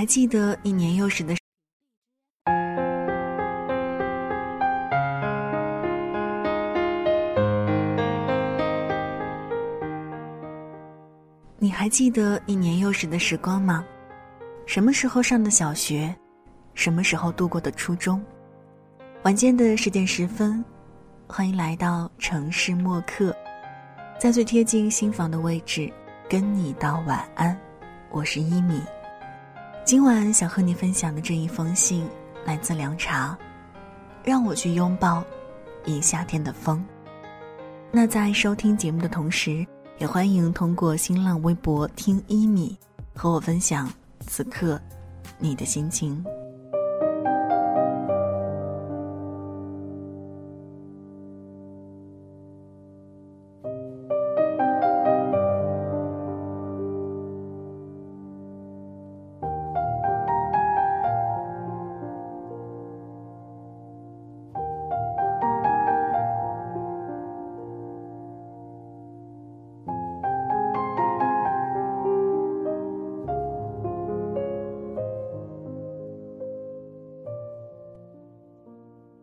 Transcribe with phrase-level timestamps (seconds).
[0.00, 1.34] 还记得你年幼时的？
[11.58, 13.84] 你还记得你年幼时的时光吗？
[14.64, 16.16] 什么时候上的小学？
[16.72, 18.24] 什么时候度过的初中？
[19.24, 20.64] 晚间的十点十分，
[21.26, 23.36] 欢迎来到城市默客，
[24.18, 25.92] 在最贴近心房的位置，
[26.26, 27.54] 跟你道晚安。
[28.08, 28.80] 我是一米。
[29.90, 32.08] 今晚想和你分享的这一封信
[32.44, 33.36] 来自凉茶，
[34.22, 35.24] 让我去拥抱
[35.84, 36.86] 一夏天的风。
[37.90, 39.66] 那在收听节目的同时。
[39.98, 42.78] 也欢迎通过新浪微博“听一米”
[43.14, 43.92] 和我分享
[44.28, 44.80] 此刻
[45.40, 46.24] 你的心情。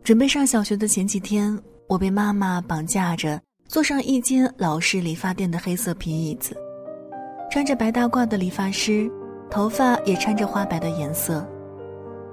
[0.08, 1.54] 准备上小学的前几天，
[1.86, 6.56] 我被妈妈绑架着坐上一间老式理发店的黑色皮椅子，
[7.50, 9.06] 穿着白大褂的理发师，
[9.50, 11.46] 头发也掺着花白的颜色，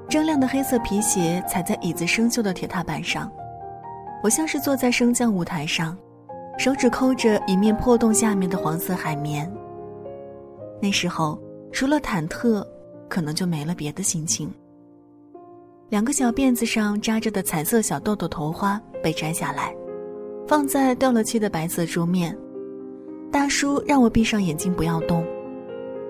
[0.07, 3.29] 铮亮的黑色皮鞋踩在椅子生锈的铁踏板上，
[4.23, 5.97] 我像是坐在升降舞台上，
[6.57, 9.53] 手指抠着一面破洞下面的黄色海绵。
[10.81, 11.37] 那时候，
[11.73, 12.65] 除了忐忑，
[13.09, 14.49] 可能就没了别的心情。
[15.89, 19.73] 两个小辫子上扎着的彩色小豆豆头花被摘下来，
[20.47, 22.35] 放在掉了漆的白色桌面。
[23.31, 25.23] 大叔让我闭上眼睛不要动。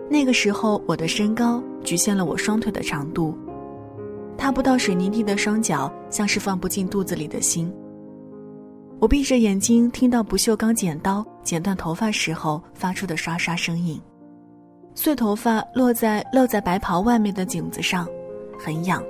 [0.09, 3.38] 那个时候我的身高局限了我双腿的长度，
[4.38, 7.72] 踏不到水泥地的双脚像是放不进肚子里的心。
[9.00, 14.02] 我闭着眼睛听到不锈钢剪刀剪断头发时候发出的刷刷声音，
[14.94, 18.08] 碎头发落在露在白袍外面的颈子上，
[18.58, 19.03] 很痒。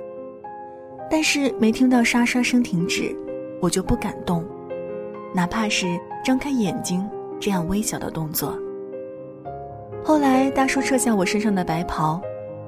[1.10, 3.16] 但是没听到沙沙声停止，
[3.60, 4.44] 我就不敢动，
[5.34, 5.86] 哪怕是
[6.24, 7.08] 张开眼睛
[7.38, 8.58] 这样微小的动作。
[10.04, 12.20] 后来大叔撤下我身上的白袍，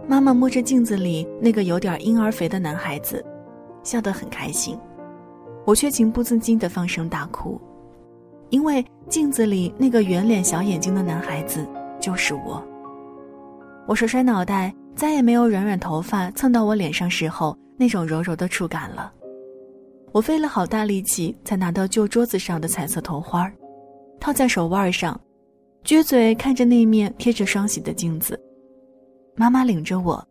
[0.07, 3.25] 妈妈摸着镜子里那个有点婴儿肥的男孩子，
[3.83, 4.79] 笑得很开心，
[5.65, 7.61] 我却情不自禁地放声大哭，
[8.51, 11.67] 因为镜子里那个圆脸小眼睛的男孩子
[12.01, 12.65] 就是我。
[13.87, 17.57] 我甩甩脑袋，再也没有软软头发蹭到我脸上时候。
[17.79, 19.13] 那种柔柔的触感了，
[20.11, 23.51] 我费了好大力气才拿到旧桌子上的彩色头花
[24.19, 25.19] 套在手腕上，
[25.85, 28.39] 撅嘴看着那面贴着双喜的镜子。
[29.37, 30.23] 妈妈领着我，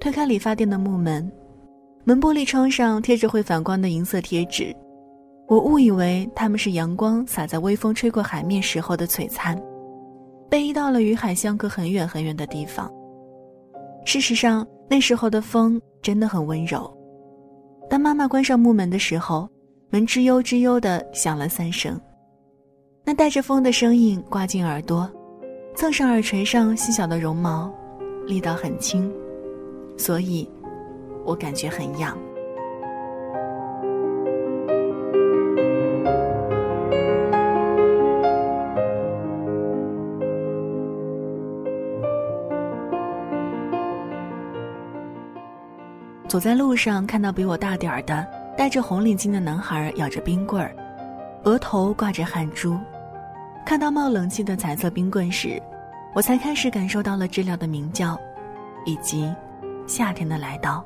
[0.00, 1.30] 推开理发店的木门，
[2.02, 4.74] 门玻璃窗上贴着会反光的银色贴纸，
[5.46, 9.56] 我误以为他们是阳光洒在微风吹过海面时候的璀璨，
[10.50, 12.92] 被移到了与海相隔很远很远的地方。
[14.04, 16.95] 事实上，那时候的风真的很温柔。
[17.88, 19.48] 当妈妈关上木门的时候，
[19.90, 22.00] 门吱悠吱悠的响了三声，
[23.04, 25.08] 那带着风的声音刮进耳朵，
[25.76, 27.72] 蹭上耳垂上细小的绒毛，
[28.26, 29.12] 力道很轻，
[29.96, 30.48] 所以，
[31.24, 32.18] 我感觉很痒。
[46.36, 48.26] 走在路上，看到比我大点儿的
[48.58, 50.76] 戴着红领巾的男孩咬着冰棍儿，
[51.44, 52.78] 额头挂着汗珠。
[53.64, 55.58] 看到冒冷气的彩色冰棍时，
[56.14, 58.20] 我才开始感受到了知了的鸣叫，
[58.84, 59.34] 以及
[59.86, 60.84] 夏天的来到。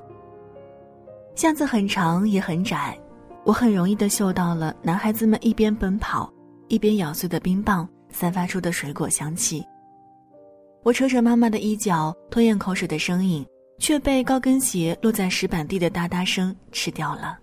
[1.35, 2.97] 巷子很长也很窄，
[3.43, 6.33] 我很容易的嗅到了男孩子们一边奔跑
[6.69, 9.67] 一边咬碎的冰棒散发出的水果香气。
[10.85, 13.45] 我扯扯妈妈的衣角，吞咽口水的声音。
[13.81, 17.37] 却被高跟鞋落在石板地的哒哒声吃掉了。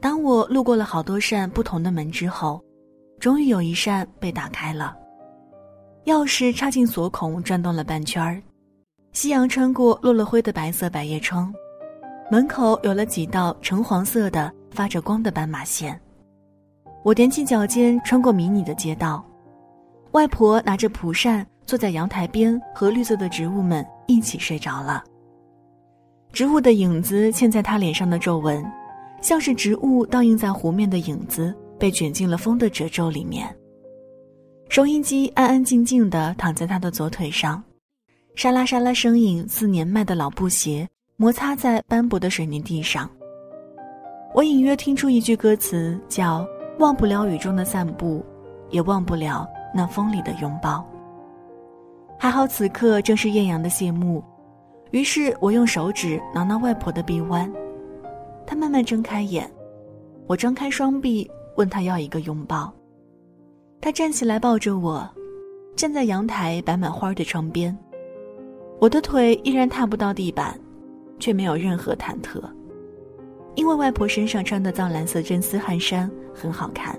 [0.00, 2.60] 当我路过了好多扇不同的门之后，
[3.20, 4.96] 终于有一扇被打开了。
[6.06, 8.42] 钥匙插进锁孔，转动了半圈儿，
[9.12, 11.54] 夕阳穿过落了灰的白色百叶窗，
[12.30, 16.00] 门口有了几道橙黄色的发着光的斑马线。
[17.04, 19.24] 我踮起脚尖穿过迷你的街道，
[20.12, 23.86] 外婆拿着蒲扇坐在阳台边，和绿色的植物们。
[24.06, 25.02] 一起睡着了。
[26.32, 28.64] 植物的影子嵌在他脸上的皱纹，
[29.20, 33.54] 像是植物倒映在湖面的影子，被卷进了风的褶皱里面。
[34.68, 37.62] 收音机安安静静地躺在他的左腿上，
[38.34, 43.08] 沙拉沙拉声音似年迈的老布鞋摩擦在斑驳的水泥地上。
[44.34, 46.46] 我隐约听出一句歌词，叫
[46.80, 48.24] “忘不了雨中的散步，
[48.70, 50.82] 也忘不了那风里的拥抱”。
[52.22, 54.22] 还好此刻正是艳阳的谢幕，
[54.92, 57.52] 于是我用手指挠挠外婆的臂弯，
[58.46, 59.50] 她慢慢睁开眼，
[60.28, 62.72] 我张开双臂问她要一个拥抱。
[63.80, 65.04] 她站起来抱着我，
[65.74, 67.76] 站在阳台摆满花的窗边，
[68.78, 70.56] 我的腿依然踏不到地板，
[71.18, 72.40] 却没有任何忐忑。
[73.56, 76.96] 因为外婆身上穿的藏蓝色真丝汗衫很好看，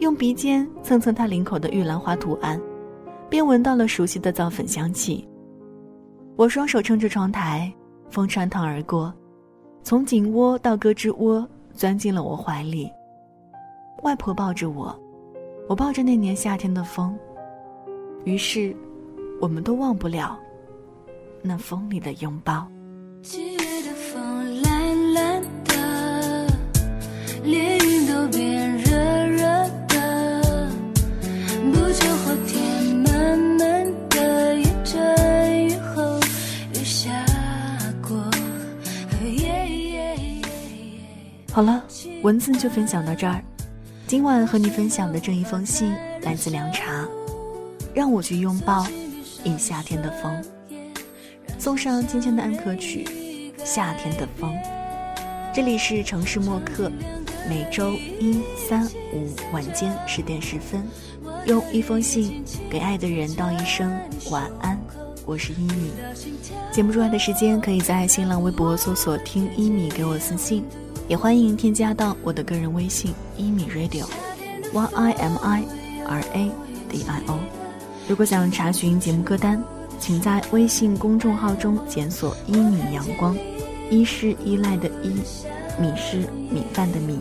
[0.00, 2.60] 用鼻尖蹭蹭她领口的玉兰花图案，
[3.32, 5.26] 便闻到了熟悉的皂粉香气。
[6.36, 7.72] 我双手撑着窗台，
[8.10, 9.10] 风穿堂而过，
[9.82, 12.90] 从颈窝到胳肢窝，钻进了我怀里。
[14.02, 14.94] 外婆抱着我，
[15.66, 17.18] 我抱着那年夏天的风。
[18.24, 18.76] 于是，
[19.40, 20.38] 我们都忘不了
[21.40, 22.68] 那风里的拥抱。
[28.52, 28.71] 好
[42.22, 43.42] 文字就分享到这儿。
[44.06, 45.92] 今晚和你分享的这一封信
[46.22, 47.04] 来自凉茶，
[47.92, 48.86] 让我去拥抱
[49.42, 50.44] 一夏天的风。
[51.58, 54.50] 送上今天的安可曲《夏天的风》。
[55.52, 56.90] 这里是城市默客，
[57.48, 60.80] 每周一、三、五晚间十点十分，
[61.46, 63.92] 用一封信给爱的人道一声
[64.30, 64.78] 晚安。
[65.26, 65.90] 我是一米。
[66.70, 70.64] 节目之外的时间，可以在新浪微博搜索“听一米”给我私信。
[71.08, 75.62] 也欢迎添加到我的个人微信一米 radio，y i m i
[76.06, 76.50] r a
[76.88, 77.38] d i o。
[78.08, 79.62] 如果想查询节目歌单，
[79.98, 83.36] 请在微信公众号中检索“一米阳光”，
[83.90, 85.14] 一是依赖的依，
[85.78, 86.18] 米是
[86.50, 87.20] 米饭的米。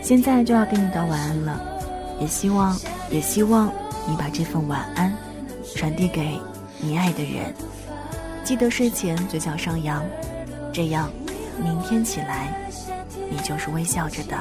[0.00, 1.60] 现在就要跟你道晚安了，
[2.20, 2.78] 也希望
[3.10, 3.72] 也希望
[4.08, 5.12] 你把这份晚安
[5.74, 6.38] 传递给
[6.78, 7.54] 你爱的人。
[8.44, 10.02] 记得睡前嘴角上扬，
[10.72, 11.10] 这样
[11.62, 12.61] 明天起来。
[13.32, 14.36] 你就是微笑着的，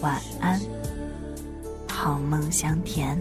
[0.00, 0.60] 晚安，
[1.88, 3.16] 好梦香甜。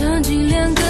[0.00, 0.89] 曾经两个